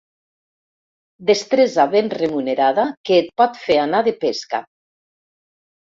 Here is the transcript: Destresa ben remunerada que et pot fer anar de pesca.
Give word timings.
Destresa 1.29 1.85
ben 1.91 2.09
remunerada 2.21 2.87
que 3.11 3.19
et 3.25 3.31
pot 3.43 3.63
fer 3.67 3.79
anar 3.83 4.03
de 4.09 4.19
pesca. 4.25 4.67